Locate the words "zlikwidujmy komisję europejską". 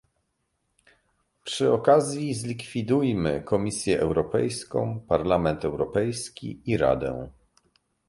2.33-4.99